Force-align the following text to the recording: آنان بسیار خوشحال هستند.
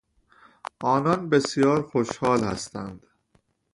آنان 0.83 1.29
بسیار 1.29 1.81
خوشحال 1.81 2.43
هستند. 2.43 3.03